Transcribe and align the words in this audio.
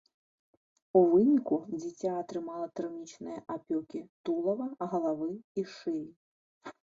У 0.99 1.01
выніку 1.09 1.57
дзіця 1.81 2.13
атрымала 2.21 2.67
тэрмічныя 2.79 3.43
апёкі 3.55 4.01
тулава, 4.29 4.67
галавы 4.95 5.29
і 5.63 5.69
шыі. 5.75 6.03